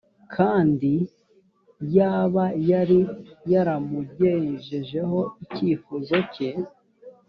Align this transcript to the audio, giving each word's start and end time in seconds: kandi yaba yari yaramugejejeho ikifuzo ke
kandi 0.35 0.91
yaba 1.95 2.45
yari 2.69 2.99
yaramugejejeho 3.51 5.19
ikifuzo 5.43 6.15
ke 6.33 6.49